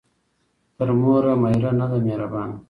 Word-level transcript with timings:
ـ 0.39 0.75
تر 0.77 0.89
موره 1.01 1.33
مېره 1.41 1.71
،نه 1.79 1.85
ده 1.91 1.97
مهربانه. 2.05 2.57